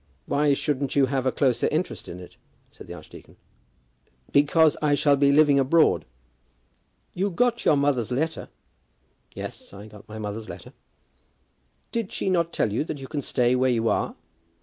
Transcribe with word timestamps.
"Why 0.25 0.55
shouldn't 0.55 0.95
you 0.95 1.05
have 1.05 1.27
a 1.27 1.31
closer 1.31 1.67
interest 1.67 2.09
in 2.09 2.19
it?" 2.19 2.35
said 2.71 2.87
the 2.87 2.93
archdeacon. 2.95 3.37
"Because 4.31 4.75
I 4.81 4.95
shall 4.95 5.15
be 5.15 5.31
living 5.31 5.59
abroad." 5.59 6.05
"You 7.13 7.29
got 7.29 7.65
your 7.65 7.75
mother's 7.77 8.11
letter?" 8.11 8.49
"Yes; 9.35 9.75
I 9.75 9.85
got 9.85 10.09
my 10.09 10.17
mother's 10.17 10.49
letter." 10.49 10.73
"Did 11.91 12.11
she 12.11 12.31
not 12.31 12.51
tell 12.51 12.73
you 12.73 12.83
that 12.85 12.97
you 12.97 13.07
can 13.07 13.21
stay 13.21 13.53
where 13.53 13.69
you 13.69 13.89
are?" 13.89 14.15